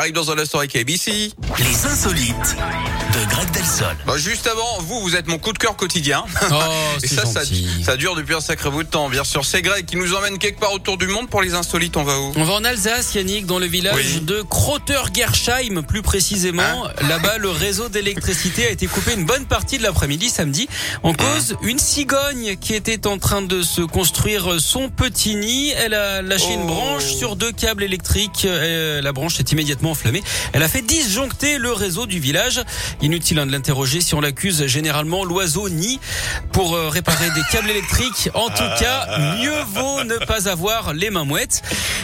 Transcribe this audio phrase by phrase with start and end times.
[0.00, 1.32] Arrive dans un instant avec ABC.
[1.58, 2.56] Les insolites
[3.14, 3.50] de Greg
[4.06, 6.24] Bah, juste avant, vous, vous êtes mon coup de cœur quotidien.
[6.50, 6.54] Oh,
[7.02, 7.40] Et c'est ça, ça,
[7.84, 9.08] ça dure depuis un sacré bout de temps.
[9.10, 11.96] Bien sûr, c'est Greg qui nous emmène quelque part autour du monde pour les insolites.
[11.96, 14.20] On va où On va en Alsace, Yannick, dans le village Oui.
[14.22, 16.88] de Krotter-Gersheim, plus précisément.
[17.08, 20.68] Là-bas, le réseau d'électricité a été coupé une bonne partie de l'après-midi samedi.
[21.02, 25.72] En cause, une cigogne qui était en train de se construire son petit nid.
[25.76, 26.66] Elle a lâché une Oh.
[26.66, 28.44] branche sur deux câbles électriques.
[28.46, 30.22] Euh, la branche est immédiatement enflammée.
[30.52, 32.62] Elle a fait disjoncter le réseau du village.
[33.02, 35.98] Inutile hein, de l'interroger si on l'accuse généralement l'oiseau nid
[36.52, 38.30] pour euh, réparer des câbles électriques.
[38.34, 41.62] En tout cas, mieux vaut ne pas avoir les mains mouettes.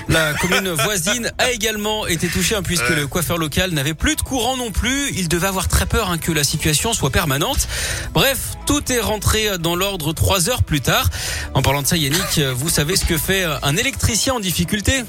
[0.09, 4.23] La commune voisine a également été touchée hein, puisque le coiffeur local n'avait plus de
[4.23, 5.12] courant non plus.
[5.15, 7.69] Il devait avoir très peur hein, que la situation soit permanente.
[8.12, 11.09] Bref, tout est rentré dans l'ordre trois heures plus tard.
[11.55, 15.05] En parlant de ça, Yannick, vous savez ce que fait un électricien en difficulté?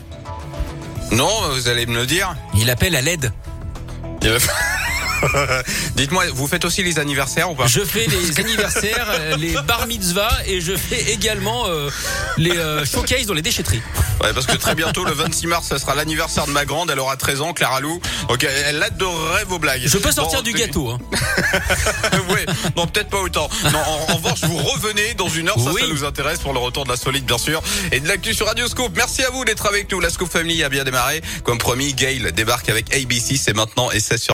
[1.12, 2.36] Non, vous allez me le dire.
[2.56, 3.34] Il appelle à l'aide.
[5.96, 9.88] Dites-moi, vous faites aussi les anniversaires ou pas Je fais les anniversaires, euh, les bar
[9.88, 11.90] mitzvahs et je fais également euh,
[12.38, 13.82] les euh, showcases dans les déchetteries.
[14.22, 16.90] Ouais, parce que très bientôt, le 26 mars, ça sera l'anniversaire de ma grande.
[16.90, 18.00] Elle aura 13 ans, Clara Lou.
[18.30, 19.82] Donc, elle adorerait vos blagues.
[19.86, 20.90] Je peux sortir Bon, du gâteau.
[20.90, 21.00] Hein.
[22.30, 22.40] oui,
[22.76, 23.50] non, peut-être pas autant.
[23.72, 25.82] Non, en, en revanche, vous revenez dans une heure, ça, Oui.
[25.82, 28.48] ça nous intéresse pour le retour de la solide, bien sûr, et de l'actu sur
[28.48, 28.92] Radio Scoop.
[28.96, 30.00] Merci à vous d'être avec nous.
[30.00, 31.22] La Scoop Family a bien démarré.
[31.44, 34.24] Comme promis, Gail débarque avec ABC, c'est maintenant et c'est sur